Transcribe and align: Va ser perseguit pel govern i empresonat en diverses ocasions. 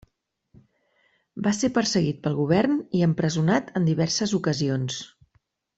Va 1.47 1.53
ser 1.57 1.69
perseguit 1.75 2.23
pel 2.25 2.39
govern 2.41 2.75
i 3.01 3.05
empresonat 3.11 3.73
en 3.81 3.87
diverses 3.93 4.35
ocasions. 4.43 5.03